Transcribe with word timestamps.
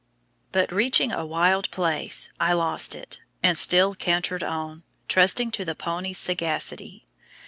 But 0.51 0.71
reaching 0.71 1.11
a 1.11 1.27
wild 1.27 1.69
place, 1.69 2.31
I 2.39 2.53
lost 2.53 2.95
it, 2.95 3.21
and 3.43 3.55
still 3.55 3.93
cantered 3.93 4.41
on, 4.43 4.83
trusting 5.07 5.51
to 5.51 5.63
the 5.63 5.75
pony's 5.75 6.17
sagacity. 6.17 7.05